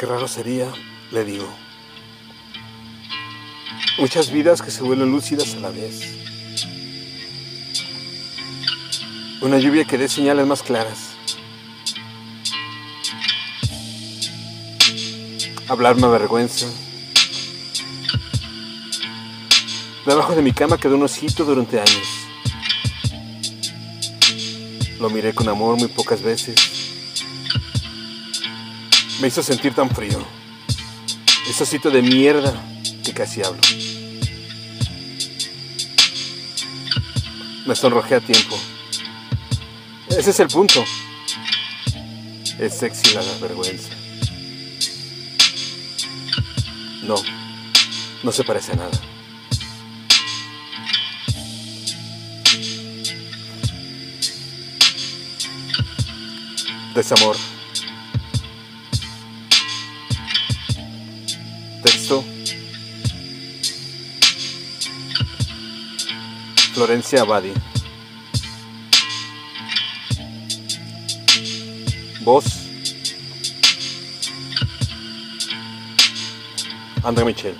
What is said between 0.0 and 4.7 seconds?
Qué raro sería, le digo. Muchas vidas que